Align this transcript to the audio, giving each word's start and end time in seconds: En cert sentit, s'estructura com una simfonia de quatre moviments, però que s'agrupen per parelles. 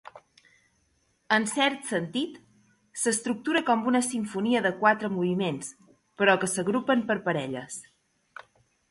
En 1.35 1.43
cert 1.49 1.83
sentit, 1.89 2.39
s'estructura 3.01 3.61
com 3.67 3.83
una 3.91 4.01
simfonia 4.05 4.61
de 4.67 4.71
quatre 4.79 5.09
moviments, 5.17 5.69
però 6.23 6.35
que 6.45 6.49
s'agrupen 6.55 7.05
per 7.11 7.19
parelles. 7.29 7.77